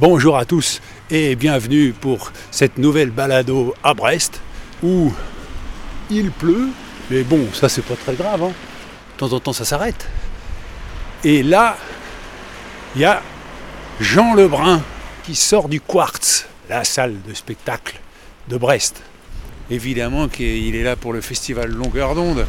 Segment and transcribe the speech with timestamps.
[0.00, 4.40] Bonjour à tous et bienvenue pour cette nouvelle balado à Brest
[4.82, 5.12] où
[6.10, 6.70] il pleut,
[7.10, 8.42] mais bon, ça c'est pas très grave.
[8.42, 8.48] hein.
[8.48, 10.08] De temps en temps ça s'arrête.
[11.22, 11.76] Et là,
[12.96, 13.22] il y a
[14.00, 14.82] Jean Lebrun
[15.22, 18.00] qui sort du Quartz, la salle de spectacle
[18.48, 19.00] de Brest.
[19.70, 22.46] Évidemment qu'il est là pour le festival Longueur d'onde.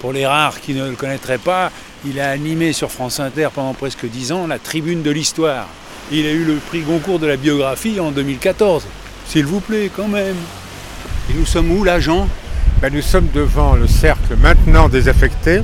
[0.00, 1.72] Pour les rares qui ne le connaîtraient pas,
[2.06, 5.66] il a animé sur France Inter pendant presque 10 ans la tribune de l'histoire.
[6.12, 8.84] Il a eu le prix Goncourt de la biographie en 2014.
[9.26, 10.34] S'il vous plaît, quand même.
[11.30, 12.28] Et nous sommes où là, Jean
[12.82, 15.60] Ben, nous sommes devant le cercle maintenant désaffecté.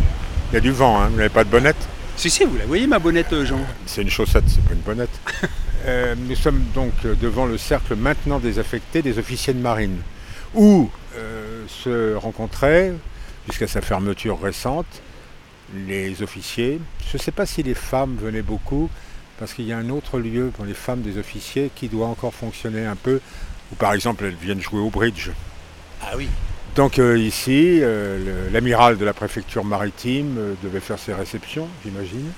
[0.51, 1.89] Il y a du vent, hein, vous n'avez pas de bonnette?
[2.17, 5.21] Si, si, vous la voyez ma bonnette, Jean C'est une chaussette, c'est pas une bonnette.
[5.85, 9.99] Euh, nous sommes donc devant le cercle maintenant désaffecté des officiers de marine,
[10.53, 12.93] où euh, se rencontraient,
[13.47, 14.87] jusqu'à sa fermeture récente,
[15.87, 16.81] les officiers.
[17.09, 18.91] Je ne sais pas si les femmes venaient beaucoup,
[19.39, 22.35] parce qu'il y a un autre lieu pour les femmes des officiers qui doit encore
[22.35, 23.21] fonctionner un peu,
[23.73, 25.31] où par exemple elles viennent jouer au bridge.
[26.03, 26.29] Ah oui.
[26.77, 32.31] Donc euh, ici, euh, l'amiral de la préfecture maritime euh, devait faire ses réceptions, j'imagine.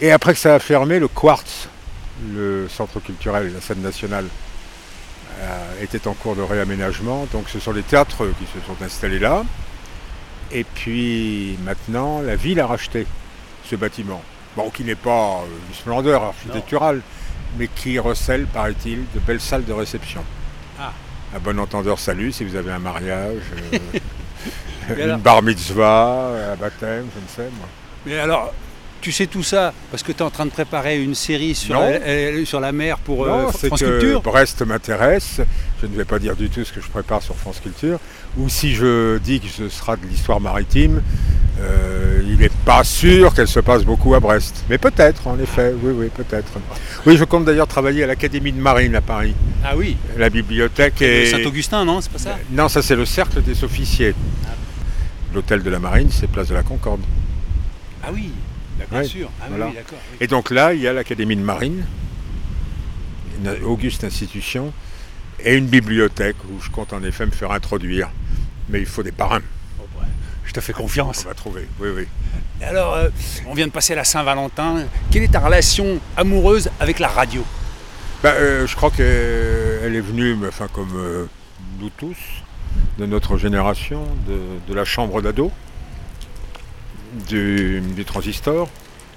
[0.00, 1.68] Et après que ça a fermé, le Quartz,
[2.34, 4.26] le centre culturel, la scène nationale,
[5.80, 7.28] était en cours de réaménagement.
[7.32, 9.44] Donc ce sont les théâtres qui se sont installés là.
[10.50, 13.06] Et puis maintenant, la ville a racheté
[13.64, 14.20] ce bâtiment.
[14.58, 17.00] Bon, qui n'est pas euh, une splendeur architecturale,
[17.56, 20.24] mais qui recèle, paraît-il, de belles salles de réception.
[20.80, 20.92] Ah.
[21.32, 23.36] À bon entendeur, salut si vous avez un mariage,
[23.72, 23.78] euh,
[24.96, 27.68] une alors bar mitzvah, un baptême, je ne sais moi.
[28.04, 28.52] Mais alors,
[29.00, 31.74] tu sais tout ça parce que tu es en train de préparer une série sur,
[31.74, 35.40] la, euh, sur la mer pour euh, non, c'est France que Culture Brest m'intéresse.
[35.80, 38.00] Je ne vais pas dire du tout ce que je prépare sur France Culture.
[38.36, 41.00] Ou si je dis que ce sera de l'histoire maritime,
[41.60, 44.64] euh, il n'est pas sûr qu'elle se passe beaucoup à Brest.
[44.70, 46.52] Mais peut-être, en effet, oui, oui, peut-être.
[47.06, 49.34] Oui, je compte d'ailleurs travailler à l'Académie de Marine à Paris.
[49.64, 51.26] Ah oui, La bibliothèque est...
[51.26, 54.14] Saint-Augustin, non C'est pas ça Non, ça c'est le cercle des officiers.
[55.34, 57.00] L'hôtel de la Marine, c'est Place de la Concorde.
[58.02, 58.30] Ah oui,
[58.90, 59.28] bien Ouais, sûr.
[59.40, 59.66] Ah voilà.
[59.66, 59.98] oui, d'accord.
[60.12, 60.16] oui.
[60.20, 61.84] Et donc là, il y a l'Académie de Marine,
[63.38, 64.72] une auguste institution,
[65.40, 68.10] et une bibliothèque où je compte en effet me faire introduire.
[68.68, 69.42] Mais il faut des parrains.
[70.48, 71.24] Je te fais confiance.
[71.26, 71.68] On va trouver.
[71.78, 72.06] Oui, oui.
[72.62, 73.10] Alors, euh,
[73.46, 74.86] on vient de passer la Saint-Valentin.
[75.10, 77.44] Quelle est ta relation amoureuse avec la radio?
[78.22, 81.26] Ben, euh, je crois qu'elle est venue, enfin comme euh,
[81.78, 82.16] nous tous,
[82.98, 85.52] de notre génération, de, de la chambre d'ado,
[87.28, 88.70] du, du transistor,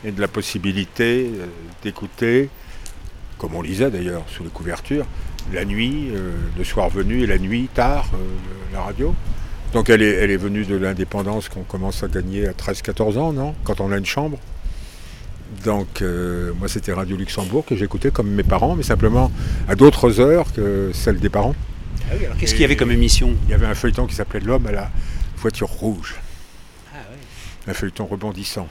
[0.03, 1.45] et de la possibilité euh,
[1.81, 2.49] d'écouter,
[3.37, 5.05] comme on lisait d'ailleurs sous les couvertures,
[5.53, 8.17] la nuit, euh, le soir venu et la nuit tard, euh,
[8.73, 9.15] la radio.
[9.73, 13.31] Donc elle est, elle est venue de l'indépendance qu'on commence à gagner à 13-14 ans,
[13.33, 13.55] non?
[13.63, 14.37] Quand on a une chambre.
[15.63, 19.31] Donc euh, moi c'était Radio Luxembourg que j'écoutais comme mes parents, mais simplement
[19.67, 21.55] à d'autres heures que celles des parents.
[22.09, 23.35] Ah oui, alors qu'est-ce qu'il y avait comme émission?
[23.45, 24.89] Il y avait un feuilleton qui s'appelait L'homme à la
[25.37, 26.15] voiture rouge,
[26.93, 27.17] Ah oui.
[27.67, 28.67] un feuilleton rebondissant.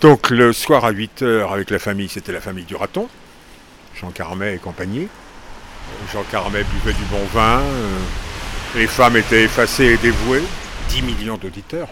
[0.00, 3.08] Donc le soir à 8h avec la famille, c'était la famille du raton,
[4.00, 5.08] Jean Carmet et compagnie.
[6.12, 7.98] Jean Carmet buvait du bon vin, euh,
[8.76, 10.42] les femmes étaient effacées et dévouées,
[10.88, 11.88] 10 millions d'auditeurs.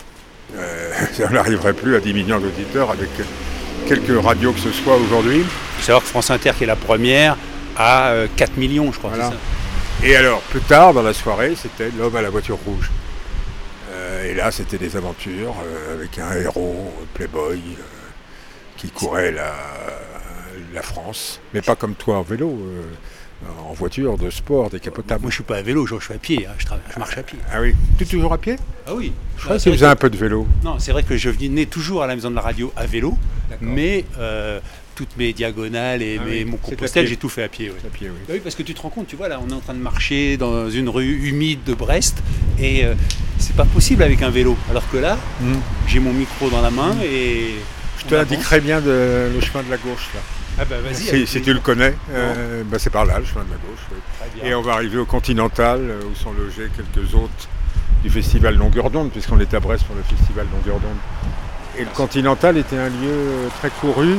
[0.56, 3.10] Euh, ça n'arriverait plus à 10 millions d'auditeurs avec
[3.86, 5.38] quelques radios que ce soit aujourd'hui.
[5.38, 7.36] Il faut savoir que France Inter, qui est la première,
[7.76, 9.10] a euh, 4 millions, je crois.
[9.10, 9.30] Voilà.
[9.30, 12.90] c'est ça Et alors, plus tard dans la soirée, c'était L'homme à la voiture rouge.
[13.90, 17.82] Euh, et là, c'était des aventures euh, avec un héros, euh, playboy, euh,
[18.76, 19.52] qui courait la,
[20.72, 21.40] la France.
[21.54, 22.82] Mais pas comme toi en vélo, euh,
[23.68, 25.22] en voiture de sport, décapotable.
[25.22, 26.46] Moi, je suis pas à vélo, je, je suis à pied.
[26.46, 27.38] hein, je, travaille- je marche à pied.
[27.52, 28.56] Ah oui, tu es toujours à pied?
[28.86, 29.12] Ah oui.
[29.38, 30.46] Je crois que tu faisais un peu de vélo.
[30.64, 33.16] Non, c'est vrai que je venais toujours à la maison de la radio à vélo,
[33.60, 34.60] mais euh,
[34.94, 37.70] toutes mes diagonales et Ah mes, oui, mon compostel, j'ai tout fait à pied.
[37.70, 37.76] oui.
[37.86, 38.16] À pied, oui.
[38.28, 39.74] Bah oui, parce que tu te rends compte, tu vois, là, on est en train
[39.74, 42.18] de marcher dans une rue humide de Brest,
[42.58, 42.94] et euh,
[43.38, 44.56] c'est pas possible avec un vélo.
[44.70, 45.54] Alors que là, Mm.
[45.88, 47.54] j'ai mon micro dans la main et.
[47.98, 50.20] Je te indiquerai bien de- le chemin de la gauche, là.
[50.58, 50.76] Ah bah.
[50.92, 53.80] Si, tu le connais, euh, bah, c'est par là, le chemin de la gauche.
[53.90, 54.40] oui.
[54.48, 57.48] Et on va arriver au Continental, euh, où sont logés quelques hôtes
[58.02, 60.98] du festival Longueur d'onde, puisqu'on est à Brest pour le festival Longueur d'onde.
[61.78, 64.16] Et le Continental était un lieu euh, très couru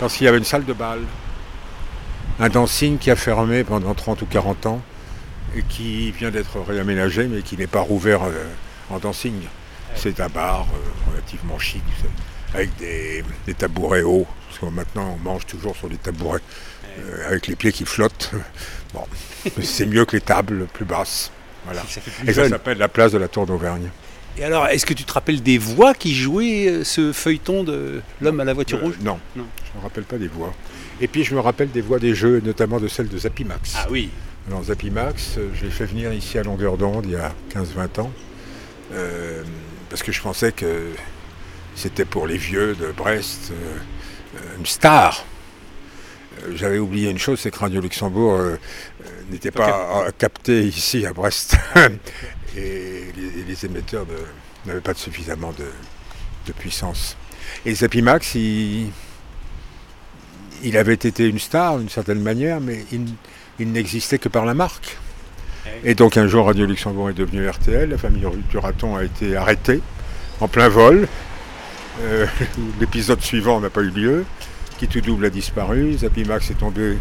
[0.00, 1.00] parce qu'il y avait une salle de bal.
[2.40, 4.80] Un dancing qui a fermé pendant 30 ou 40 ans
[5.54, 8.44] et qui vient d'être réaménagé mais qui n'est pas rouvert euh,
[8.90, 9.34] en dancing.
[9.96, 11.82] C'est un bar euh, relativement chic,
[12.54, 13.24] avec des,
[13.56, 16.40] tabourets hauts, parce que maintenant on mange toujours sur des tabourets
[16.98, 18.32] euh, avec les pieds qui flottent.
[18.94, 19.04] Bon,
[19.62, 21.30] c'est mieux que les tables plus basses.
[21.66, 21.82] Voilà.
[22.26, 23.90] Et ça s'appelle la place de la Tour d'Auvergne.
[24.38, 28.40] Et alors, est-ce que tu te rappelles des voix qui jouaient ce feuilleton de l'homme
[28.40, 28.94] à la voiture rouge?
[29.02, 29.18] non.
[29.36, 30.54] non, je ne me rappelle pas des voix.
[31.00, 33.74] Et puis je me rappelle des voix des jeux, notamment de celle de Zapimax.
[33.76, 34.08] Ah oui.
[34.48, 38.00] Alors Zapimax, euh, je l'ai fait venir ici à longueur d'onde il y a 15-20
[38.00, 38.12] ans,
[38.94, 39.42] euh,
[39.90, 40.86] parce que je pensais que
[41.78, 43.78] c'était pour les vieux de Brest euh,
[44.58, 45.24] une star.
[46.54, 48.38] J'avais oublié une chose, c'est que Radio Luxembourg
[49.30, 51.56] n'était pas capté ici à Brest.
[52.56, 53.04] et
[53.46, 54.06] les, émetteurs
[54.64, 57.16] n'avaient pas suffisamment de, puissance.
[57.66, 58.90] Et Zapimax, il,
[60.62, 64.96] il avait été une star d'une certaine manière, mais il, n'existait que par la marque.
[65.84, 69.36] Et donc un jour, Radio Luxembourg est devenu RTL, la famille du raton a été
[69.36, 69.80] arrêtée
[70.40, 71.06] en plein vol.
[72.00, 72.26] Euh,
[72.80, 74.24] l'épisode suivant n'a pas eu lieu.
[74.78, 75.94] Qui tout double a disparu.
[75.98, 76.98] Zappy Max est tombé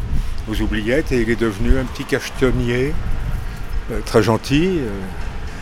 [0.49, 2.93] aux oubliettes et il est devenu un petit cachetonnier
[3.91, 4.89] euh, très gentil, euh,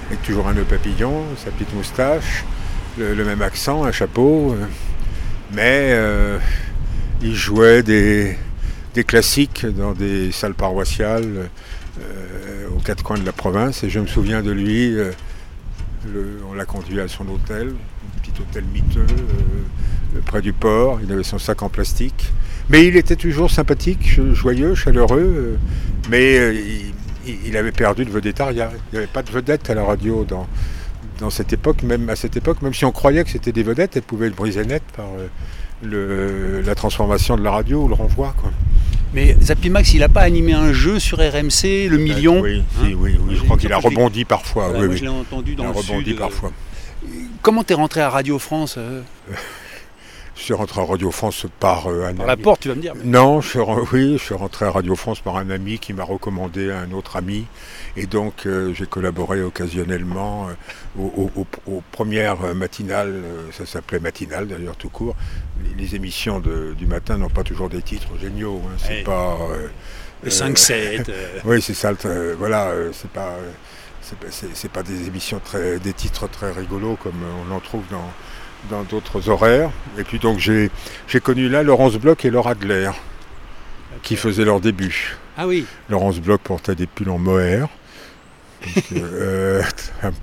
[0.07, 2.45] avec toujours un nœud papillon, sa petite moustache,
[2.97, 4.55] le, même accent, un chapeau.
[5.51, 5.93] mais
[7.21, 8.37] il jouait des,
[9.05, 11.49] classiques dans des salles paroissiales
[12.73, 13.83] aux quatre coins de la province.
[13.83, 14.95] Et je me souviens de lui,
[16.49, 17.73] on l'a conduit à son hôtel,
[18.41, 20.99] hôtel miteux euh, près du port.
[21.03, 22.31] Il avait son sac en plastique.
[22.69, 25.59] Mais il était toujours sympathique, joyeux, chaleureux.
[26.09, 26.55] mais
[27.45, 28.71] il, avait perdu de vedettariat.
[28.73, 30.47] Il n'y avait pas de vedette à la radio dans,
[31.19, 33.97] dans cette époque, même à cette époque, même si on croyait que c'était des vedettes,
[33.97, 35.05] elles pouvaient être brisées net par
[35.83, 38.33] la transformation de la radio ou le renvoi.
[38.41, 38.51] Quoi.
[39.15, 43.17] Mais Zapimax, il n'a pas animé un jeu sur RMC, le million Oui, hein oui,
[43.19, 44.71] oui, je crois qu'il a rebondi parfois.
[44.75, 46.51] oui, Je l'ai entendu dans il a rebondi euh, parfois.
[47.41, 49.01] Comment t'es rentré à Radio France euh
[50.35, 52.81] Je suis rentré à Radio France par euh, un par la porte, tu vas me
[52.81, 52.93] dire.
[53.03, 53.59] Non, je suis,
[53.93, 56.91] oui, je suis rentré à Radio France par un ami qui m'a recommandé à un
[56.91, 57.45] autre ami.
[57.95, 60.47] Et donc, euh, j'ai collaboré occasionnellement
[60.97, 61.01] euh,
[61.67, 65.15] aux, premières matinales, ça s'appelait matinale d'ailleurs tout court.
[65.77, 68.61] Les, émissions du matin n'ont pas toujours des titres géniaux.
[68.65, 69.37] Hein, c'est pas.
[70.23, 71.09] le 5-7.
[71.45, 71.93] oui, c'est ça.
[72.37, 73.35] voilà, c'est pas.
[74.31, 78.11] C'est pas des émissions très, des titres très rigolos comme on en trouve dans,
[78.69, 79.71] dans d'autres horaires.
[79.97, 80.69] Et puis donc j'ai,
[81.21, 82.91] connu là Laurence Bloch et Laura Adler
[84.03, 85.15] qui faisaient leur début.
[85.37, 85.65] Ah oui.
[85.89, 87.67] Laurence Bloch portait des pulls en mohair,
[88.95, 89.61] euh,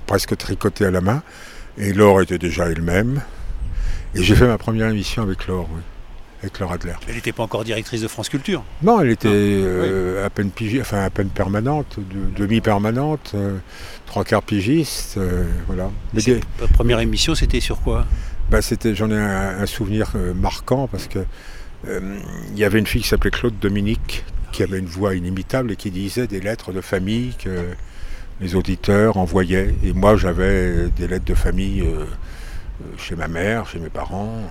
[0.07, 1.23] presque tricotés à la main.
[1.79, 3.23] Et Laure était déjà elle-même.
[4.15, 5.81] Et j'ai fait ma première émission avec Laure, oui,
[6.43, 6.95] avec Laura Adler.
[7.09, 10.51] Elle n'était pas encore directrice de France Culture Non, elle était euh, à peine
[10.81, 11.99] enfin à peine permanente,
[12.37, 13.57] demi-permanente, euh,
[14.07, 15.19] trois quarts pigiste,
[15.67, 15.91] voilà.
[16.59, 18.07] Votre première émission, c'était sur quoi?
[18.53, 21.21] Bah, c'était, j'en ai un, souvenir euh, marquant parce que
[21.89, 22.19] euh,
[22.51, 25.77] il y avait une fille qui s'appelait Claude Dominique, qui avait une voix inimitable et
[25.77, 27.65] qui disait des lettres de famille que
[28.43, 29.75] les auditeurs envoyaient.
[29.83, 32.05] Et moi, j'avais des lettres de famille euh,
[32.99, 34.43] chez ma mère, chez mes parents,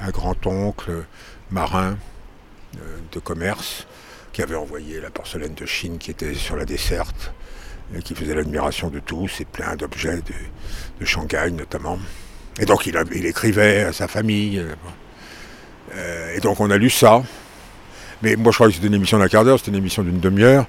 [0.00, 1.04] un grand-oncle
[1.50, 1.96] marin
[3.12, 3.86] de commerce
[4.32, 7.32] qui avait envoyé la porcelaine de Chine qui était sur la desserte
[7.96, 10.20] et qui faisait l'admiration de tous et plein d'objets
[11.00, 11.98] de Shanghai notamment.
[12.58, 14.58] Et donc il, écrivait à sa famille.
[14.58, 14.74] Euh,
[15.94, 17.22] euh, et donc on a lu ça.
[18.22, 20.20] Mais moi je crois que c'était une émission d'un quart d'heure, c'était une émission d'une
[20.20, 20.66] demi-heure.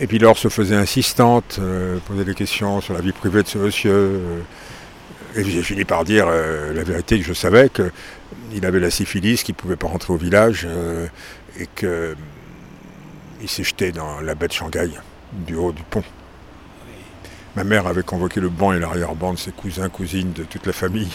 [0.00, 3.58] Et puis se faisait insistante, euh, posait des questions sur la vie privée de ce
[3.58, 4.20] monsieur.
[5.36, 9.54] Et j'ai fini par dire la vérité que je savais qu'il avait la syphilis, qu'il
[9.54, 10.66] ne pouvait pas rentrer au village
[11.58, 12.16] et qu'il
[13.48, 14.90] s'est jeté dans la baie de Shanghai,
[15.32, 16.04] du haut du pont.
[17.56, 20.72] Ma mère avait convoqué le banc et l'arrière-ban de ses cousins, cousines, de toute la
[20.72, 21.12] famille.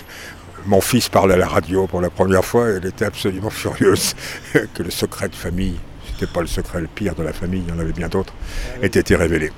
[0.66, 4.16] Mon fils parlait à la radio pour la première fois et elle était absolument furieuse
[4.74, 5.78] que le secret de famille,
[6.12, 8.34] c'était pas le secret le pire de la famille, il y en avait bien d'autres,
[8.82, 9.52] ait été révélé.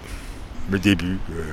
[0.71, 1.43] Le début, euh,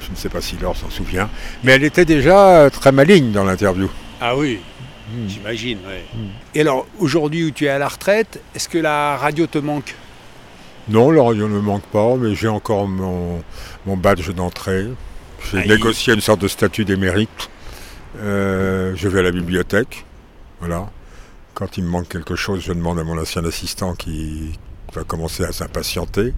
[0.00, 1.28] je ne sais pas si Laure s'en souvient,
[1.64, 3.88] mais elle était déjà très maligne dans l'interview.
[4.20, 4.60] Ah oui,
[5.10, 5.28] hmm.
[5.28, 6.28] j'imagine, hmm.
[6.54, 9.94] Et alors, aujourd'hui où tu es à la retraite, est-ce que la radio te manque?
[10.88, 13.42] Non, le radio ne me manque pas, mais j'ai encore mon,
[13.86, 14.86] badge d'entrée.
[15.50, 17.50] J'ai négocié une sorte de statut d'émérite.
[18.18, 20.04] Euh, je vais à la bibliothèque.
[20.60, 20.90] Voilà.
[21.54, 24.58] Quand il me manque quelque chose, je demande à mon ancien assistant qui
[24.92, 26.34] va commencer à s'impatienter.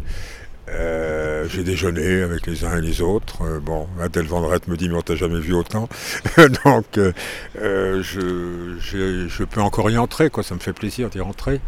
[0.70, 3.42] Euh, j'ai déjeuné avec les uns et les autres.
[3.42, 5.88] Euh, bon, Adèle Vendrette me dit mais on t'a jamais vu autant.
[6.64, 10.42] Donc euh, je, je, peux encore y entrer, quoi.
[10.42, 11.60] ça me fait plaisir d'y rentrer.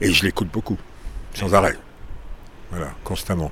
[0.00, 0.78] Et je l'écoute beaucoup,
[1.34, 1.76] sans arrêt.
[2.70, 3.50] Voilà, constamment.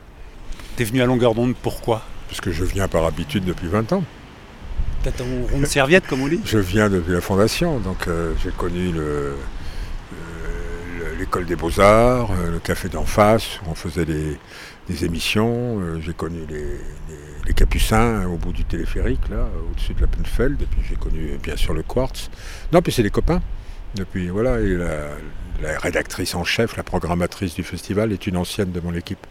[0.76, 2.02] T'es venu à longueur d'onde, pourquoi?
[2.28, 4.04] Parce que je viens par habitude depuis 20 ans.
[5.02, 6.40] T'as ton rond de serviette, comme on dit?
[6.44, 8.08] Je viens depuis la fondation, donc
[8.42, 9.34] j'ai connu le,
[11.18, 14.38] l'école des beaux-arts, le café d'en face, où on faisait des,
[14.88, 15.80] des émissions.
[15.80, 20.62] Euh, j'ai connu les, Capucins au bout du téléphérique, là, au-dessus de la Penfeld.
[20.62, 22.30] Et puis j'ai connu bien sûr le Quartz.
[22.72, 23.42] Non, puis c'est des copains.
[23.94, 28.80] Depuis, voilà, et la, rédactrice en chef, la programmatrice du festival, est une ancienne de
[28.80, 29.26] mon équipe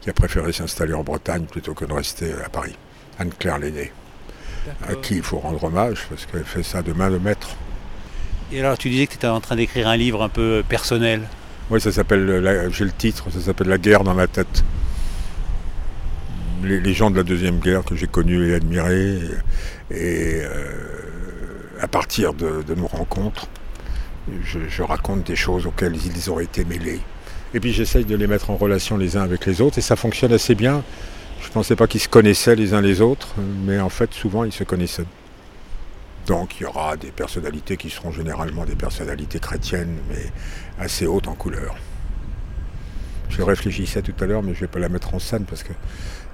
[0.00, 2.74] qui a préféré s'installer en Bretagne plutôt que de rester à Paris.
[3.20, 3.92] Anne-Claire Lenné,
[4.88, 7.50] à qui il faut rendre hommage parce qu'elle fait ça de main de maître.
[8.50, 11.22] Et alors, tu disais que tu étais en train d'écrire un livre un peu personnel.
[11.70, 14.64] Oui, ça s'appelle, j'ai le titre, ça s'appelle La guerre dans ma tête
[16.62, 19.20] les, gens de la Deuxième Guerre que j'ai connus et admirés.
[19.90, 20.90] Et, euh,
[21.80, 23.48] à partir de, nos rencontres,
[24.44, 27.00] je, raconte des choses auxquelles ils ont été mêlés.
[27.54, 29.96] Et puis j'essaye de les mettre en relation les uns avec les autres et ça
[29.96, 30.84] fonctionne assez bien.
[31.40, 34.44] Je ne pensais pas qu'ils se connaissaient les uns les autres, mais en fait souvent
[34.44, 35.06] ils se connaissaient.
[36.26, 40.30] Donc il y aura des personnalités qui seront généralement des personnalités chrétiennes, mais
[40.78, 41.74] assez hautes en couleur.
[43.30, 45.62] Je réfléchissais tout à l'heure, mais je ne vais pas la mettre en scène parce
[45.62, 45.72] que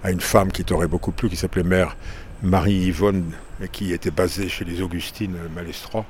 [0.02, 1.96] à une femme qui t'aurait beaucoup plu, qui s'appelait Mère
[2.42, 3.32] Marie-Yvonne,
[3.72, 6.04] qui était basée chez les Augustines Malestroit.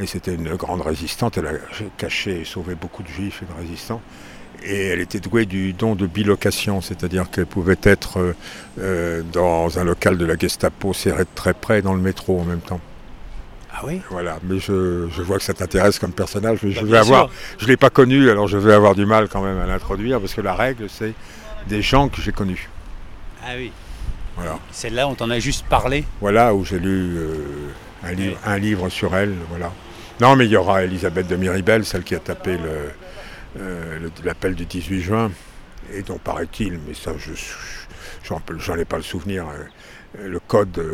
[0.00, 1.38] Et c'était une grande résistante.
[1.38, 1.52] Elle a
[1.98, 4.00] caché et sauvé beaucoup de juifs et de résistants.
[4.64, 8.34] Et elle était douée du don de bilocation, c'est-à-dire qu'elle pouvait être
[8.78, 12.44] euh, dans un local de la Gestapo serré de très près dans le métro en
[12.44, 12.80] même temps.
[13.74, 16.58] Ah oui Voilà, mais je, vois que ça t'intéresse comme personnage.
[16.62, 19.28] je bah, vais avoir, je ne l'ai pas connu, alors je vais avoir du mal
[19.28, 21.14] quand même à l'introduire, parce que la règle, c'est
[21.68, 22.68] des gens que j'ai connus.
[23.42, 23.72] Ah oui.
[24.36, 24.58] Voilà.
[24.70, 27.36] Celle-là, on t'en a juste parlé Voilà, où j'ai lu euh,
[28.02, 29.34] un, livre, un livre sur elle.
[29.50, 29.72] Voilà.
[30.20, 32.58] Non, mais il y aura Elisabeth de Miribel, celle qui a tapé
[33.58, 35.30] euh, l'appel du 18 juin,
[35.92, 37.32] et dont paraît-il, mais ça, je
[38.24, 39.48] j'en ai pas le souvenir.
[39.48, 39.64] Euh,
[40.18, 40.84] le code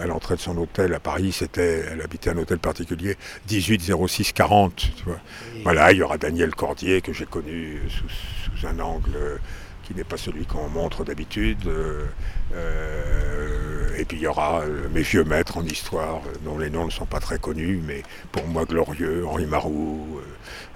[0.00, 3.16] à l'entrée de son hôtel à Paris, c'était, elle habitait un hôtel particulier,
[3.50, 4.74] 180640.
[4.96, 5.20] Tu vois.
[5.62, 9.40] Voilà, il y aura Daniel Cordier que j'ai connu sous, un angle
[9.84, 11.66] qui n'est pas celui qu'on montre d'habitude.
[11.66, 12.04] Euh,
[12.54, 16.86] euh, et puis il y aura euh, mes vieux maîtres en histoire, dont les noms
[16.86, 20.20] ne sont pas très connus, mais pour moi glorieux, Henri Marou,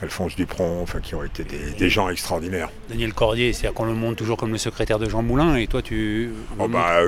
[0.00, 2.70] Alphonse Dupron, enfin qui ont été des, gens extraordinaires.
[2.88, 5.82] Daniel Cordier, c'est-à-dire qu'on le montre toujours comme le secrétaire de Jean Moulin, et toi
[5.82, 6.30] tu...
[6.58, 7.02] Oh bah,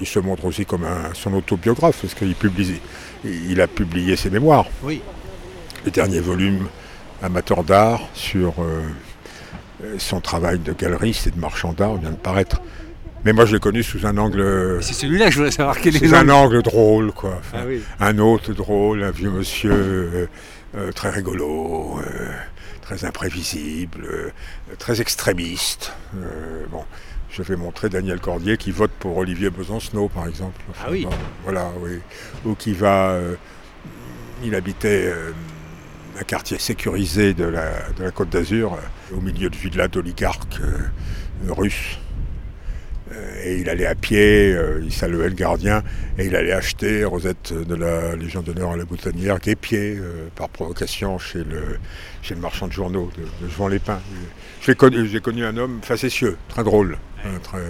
[0.00, 2.80] il se montre aussi comme son autobiographe, parce qu'il publie,
[3.24, 4.66] il a publié ses mémoires.
[4.82, 5.00] Oui.
[5.84, 6.68] Le dernier volume,
[7.22, 8.82] Amateur d'art, sur euh,
[9.98, 12.60] son travail de galeriste et de marchand d'art vient de paraître.
[13.24, 14.78] Mais moi, je l'ai connu sous un angle.
[14.80, 17.40] C'est celui-là que je voulais savoir quel est Sous un angle drôle, quoi.
[17.52, 17.64] Ah
[18.00, 20.26] un autre drôle, un vieux monsieur euh,
[20.76, 22.00] euh, très rigolo,
[22.82, 24.32] très imprévisible,
[24.78, 25.92] très extrémiste.
[26.70, 26.84] bon,
[27.30, 30.60] je vais montrer Daniel Cordier qui vote pour Olivier Besancenot, par exemple.
[30.80, 31.06] ah oui.
[31.44, 31.98] voilà, oui.
[32.44, 33.18] Ou qui va.
[34.44, 35.12] il habitait
[36.18, 40.60] un quartier sécurisé de la, de la Côte d'Azur, euh, au milieu de villas d'oligarques
[40.60, 41.98] euh, russes.
[43.12, 45.82] Euh, et il allait à pied, il saluait le gardien,
[46.18, 49.98] et il allait acheter Rosette de la Légion d'honneur à la boutonnière, pied
[50.36, 51.78] par provocation chez le,
[52.22, 54.00] chez le marchand de journaux de, de Jean Lépin.
[54.60, 56.98] J'ai connu, connu, un homme facétieux, très drôle.
[57.42, 57.62] très,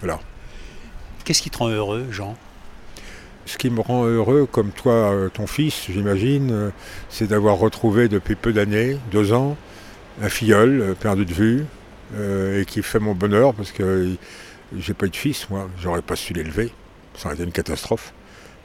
[0.00, 0.20] voilà.
[1.24, 2.36] Qu'est-ce qui te rend heureux, Jean?
[3.46, 6.70] Ce qui me rend heureux, comme toi, euh, ton fils, j'imagine, euh,
[7.08, 9.56] c'est d'avoir retrouvé depuis peu d'années, deux ans,
[10.22, 11.64] un filleul euh, perdu de vue,
[12.14, 14.16] et qui fait mon bonheur parce que
[14.76, 16.70] j'ai pas eu de fils, moi, j'aurais pas su l'élever,
[17.16, 18.12] ça aurait été une catastrophe.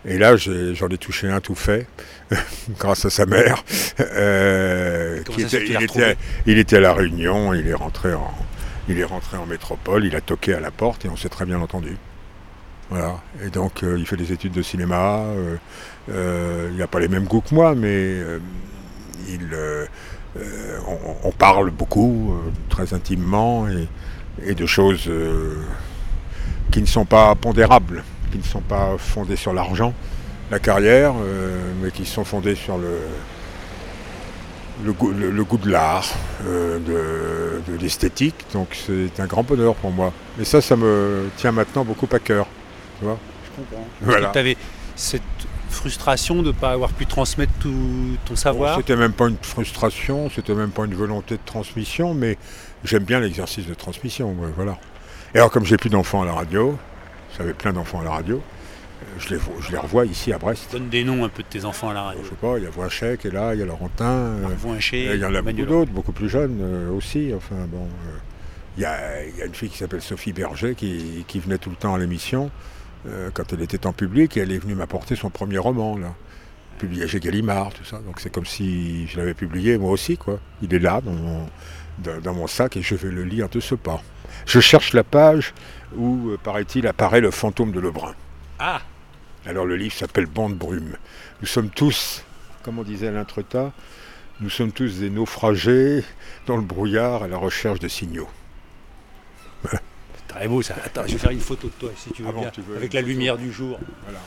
[0.05, 1.87] Et là, j'en ai, touché un tout fait,
[2.79, 3.63] grâce à sa mère.
[6.45, 8.33] il, était, à la Réunion, il est rentré en,
[8.87, 11.45] il est rentré en métropole, il a toqué à la porte et on s'est très
[11.45, 11.97] bien entendu.
[12.89, 13.21] Voilà.
[13.43, 15.19] Et donc euh, il fait des études de cinéma.
[15.19, 15.57] Euh,
[16.09, 18.17] euh, il n'a pas les mêmes goûts que moi, mais
[19.27, 19.49] il,
[21.23, 22.35] on, parle beaucoup,
[22.69, 25.09] très intimement, et, de choses
[26.71, 29.93] qui ne sont pas pondérables, qui ne sont pas fondées sur l'argent,
[30.51, 31.13] la carrière,
[31.81, 32.99] mais qui sont fondées sur le,
[34.83, 34.93] le,
[35.43, 36.13] goût, de l'art,
[36.45, 38.45] de, l'esthétique.
[38.53, 40.13] Donc c'est un grand bonheur pour moi.
[40.39, 42.47] Et ça, ça me tient maintenant beaucoup à cœur.
[43.01, 43.87] Je comprends.
[44.01, 44.29] Voilà.
[44.29, 44.57] Tu avais
[44.95, 45.36] cette
[45.69, 48.77] frustration de ne pas avoir pu transmettre tout ton savoir?
[48.77, 52.37] C'était même pas une frustration, c'était même pas une volonté de transmission, mais
[52.83, 54.29] j'aime bien l'exercice de transmission.
[54.39, 54.77] ouais, voilà.
[55.35, 56.77] Et alors, comme j'ai plus d'enfants à la radio,
[57.37, 60.37] j'avais plein d'enfants à la radio, euh, je les, vois- je les revois ici à
[60.37, 60.69] Brest.
[60.71, 62.23] Donne des noms un peu de tes enfants à la Je radio.
[62.23, 64.05] sais pas, il y a Voinchek qui est là, il y a Laurentin.
[64.05, 64.47] euh,
[64.93, 67.31] Et Il y en a beaucoup d'autres, beaucoup plus jeunes euh, aussi.
[67.35, 68.17] Enfin bon, euh,
[68.77, 71.57] il y, a, il y a une fille qui s'appelle Sophie Berger qui, qui venait
[71.57, 72.49] tout le temps à l'émission
[73.07, 76.13] euh, quand elle était en public et elle est venue m'apporter son premier roman là,
[76.79, 77.99] publié chez Gallimard, tout ça.
[77.99, 80.39] Donc c'est comme si je l'avais publié moi aussi quoi.
[80.61, 81.49] Il est là dans mon,
[81.99, 84.01] dans, dans mon sac et je vais le lire de ce pas.
[84.45, 85.53] Je cherche la page
[85.95, 88.15] où euh, paraît-il apparaît le fantôme de Lebrun.
[88.59, 88.81] Ah
[89.45, 90.95] Alors le livre s'appelle Bande brume.
[91.41, 92.23] Nous sommes tous,
[92.63, 93.71] comme on disait à l'entretas,
[94.39, 96.03] nous sommes tous des naufragés
[96.45, 98.29] dans le brouillard à la recherche de signaux.
[100.37, 100.75] Très beau ça.
[100.85, 102.49] Attends, je vais faire une photo de toi si tu veux Ah bon, bien.
[102.51, 103.79] tu veux avec la photo lumière du jour.
[104.03, 104.19] Voilà.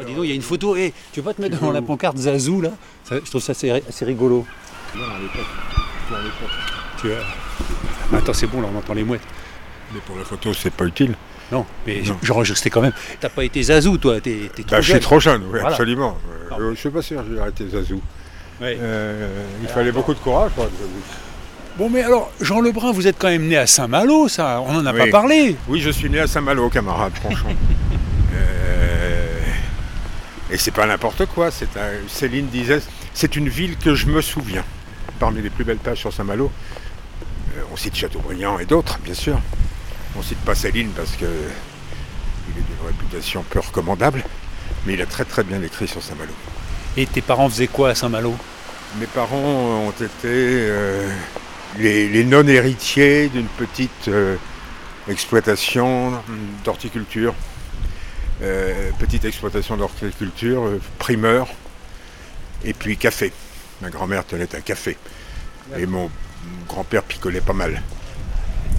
[0.00, 0.76] Oh, dis donc, il y a une photo.
[0.76, 2.70] Eh, tu veux pas te mettre veux la pancarte Zazou là
[3.04, 4.46] Ça, Je trouve ça assez, assez rigolo.
[4.96, 5.46] Non, à l'époque.
[7.00, 8.18] Tu vois.
[8.18, 9.20] Attends, c'est bon, là on entend les mouettes.
[9.92, 11.14] Mais pour la photo, c'est pas utile.
[11.50, 12.92] Non, mais j'enregistrais quand même.
[13.20, 15.68] T'as pas été Zazou, toi, t'es trop Bah, je suis trop jeune, oui, Voilà.
[15.68, 16.18] absolument.
[16.58, 18.00] Euh, je sais pas si j'ai arrêté Zazou.
[18.60, 18.76] Ouais.
[18.80, 21.02] Euh, il fallait beaucoup de courage pour être Zazou.
[21.78, 24.84] Bon, mais alors, Jean Lebrun, vous êtes quand même né à Saint-Malo, ça, on n'en
[24.84, 24.98] a Oui.
[24.98, 25.56] pas parlé.
[25.68, 27.50] Oui, je suis né à Saint-Malo, camarade, franchement.
[28.34, 29.38] Euh,
[30.50, 31.50] Et c'est pas n'importe quoi.
[31.50, 32.80] C'est un- Céline disait,
[33.14, 34.64] c'est une ville que je me souviens.
[35.18, 36.50] Parmi les plus belles pages sur Saint-Malo,
[37.56, 39.38] euh, on cite Chateaubriand et d'autres, bien sûr.
[40.16, 44.22] On cite pas Céline parce que il est d'une réputation peu recommandable,
[44.86, 46.32] mais il a très très bien écrit sur Saint-Malo.
[46.96, 48.34] Et tes parents faisaient quoi à Saint-Malo?
[49.00, 51.08] Mes parents ont été euh,
[51.78, 54.36] les, non-héritiers d'une petite euh,
[55.08, 56.12] exploitation
[56.64, 57.34] d'horticulture.
[58.42, 61.48] Euh, petite exploitation d'horticulture, euh, primeur,
[62.64, 63.32] et puis café.
[63.82, 64.96] Ma grand-mère tenait un café.
[65.76, 66.10] Et mon,
[66.68, 67.82] grand-père picolait pas mal.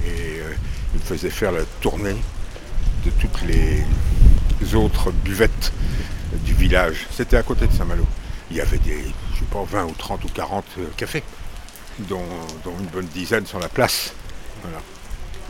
[0.05, 0.41] Et
[0.93, 2.15] il me faisait faire la tournée
[3.05, 3.84] de toutes les
[4.75, 5.72] autres buvettes
[6.46, 7.08] du village.
[7.12, 8.05] C'était à côté de Saint-Malo.
[8.51, 9.03] Il y avait des,
[9.34, 11.24] je sais pas, 20 ou 30 ou 40 euh, cafés,
[12.07, 12.23] dont,
[12.63, 14.13] dont une bonne dizaine sur la place.
[14.63, 14.79] Voilà.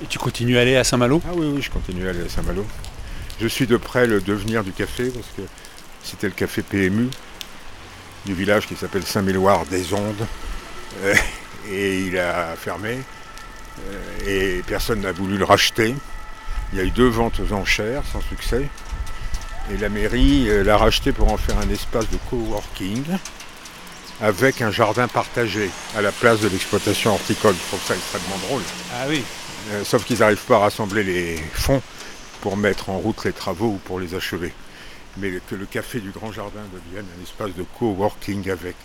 [0.04, 1.22] Et tu continues à aller à Saint-Malo?
[1.28, 2.66] Ah oui, oui, je continue à aller à Saint-Malo.
[3.42, 5.42] Je suis de près le devenir du café, parce que
[6.04, 7.10] c'était le café PMU
[8.26, 10.26] du village qui s'appelle Saint-Méloire des Ondes.
[11.04, 11.16] Euh,
[11.70, 13.00] et il a fermé.
[13.88, 15.96] euh, et personne n'a voulu le racheter.
[16.72, 18.68] Il y a eu deux ventes aux enchères sans succès.
[19.72, 23.04] Et la mairie euh, l'a racheté pour en faire un espace de coworking
[24.22, 27.56] avec un jardin partagé à la place de l'exploitation horticole.
[27.56, 28.62] Je trouve ça extrêmement drôle.
[28.94, 29.24] Ah oui.
[29.72, 31.82] Euh, sauf qu'ils n'arrivent pas à rassembler les fonds
[32.42, 34.54] pour mettre en route les travaux ou pour les achever.
[35.18, 38.76] Mais que le café du Grand Jardin devienne un espace de coworking avec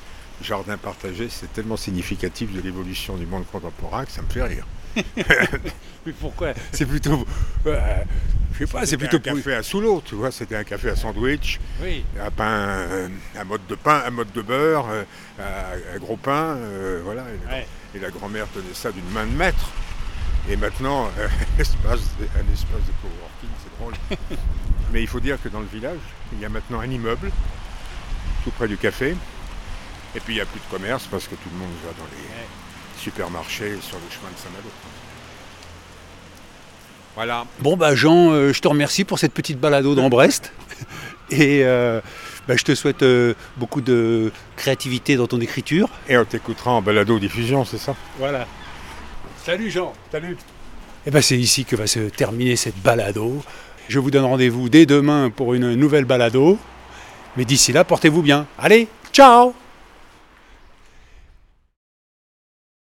[0.43, 4.67] jardin partagé, c'est tellement significatif de l'évolution du monde contemporain que ça me fait rire.
[6.07, 6.53] Mais pourquoi?
[6.73, 7.27] C'est plutôt.
[7.67, 7.81] euh,
[8.53, 9.17] je sais pas, c'est plutôt.
[9.17, 12.05] un café à sous l'eau, tu vois, c'était un café à sandwich, Oui.
[12.21, 13.09] un pain, euh,
[13.47, 15.05] mode de pain, un mode de beurre, euh,
[15.41, 17.23] un, un gros pain, euh, voilà.
[17.23, 17.67] Et la, Ouais.
[17.95, 19.71] et la grand-mère tenait ça d'une main de maître.
[20.49, 21.27] Et maintenant, euh,
[21.59, 23.95] espace, un espace de coworking, c'est drôle.
[24.93, 25.99] Mais il faut dire que dans le village,
[26.33, 27.31] il y a maintenant un immeuble,
[28.45, 29.17] tout près du café.
[30.15, 32.07] Et puis il n'y a plus de commerce parce que tout le monde va dans
[32.13, 32.29] les
[33.05, 34.71] supermarchés sur le chemin de Saint-Malo.
[37.15, 37.45] Voilà.
[37.61, 40.53] Bon, bah, Jean, euh, je te remercie pour cette petite balado dans Brest.
[41.31, 42.01] Et euh,
[42.49, 45.89] bah, je te souhaite euh, beaucoup de créativité dans ton écriture.
[46.09, 47.95] Et on t'écoutera en balado-diffusion, c'est ça?
[48.19, 48.47] Voilà.
[49.45, 49.93] Salut Jean.
[50.11, 50.37] Salut.
[51.07, 53.43] Et ben c'est ici que va se terminer cette balado.
[53.89, 56.59] Je vous donne rendez-vous dès demain pour une nouvelle balado.
[57.37, 58.47] Mais d'ici là, portez-vous bien.
[58.59, 59.55] Allez, ciao